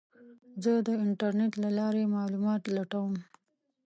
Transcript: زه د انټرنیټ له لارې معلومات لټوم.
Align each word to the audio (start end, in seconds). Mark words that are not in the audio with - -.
زه 0.63 0.71
د 0.87 0.89
انټرنیټ 1.05 1.53
له 1.63 1.69
لارې 1.79 2.11
معلومات 2.17 2.61
لټوم. 2.75 3.13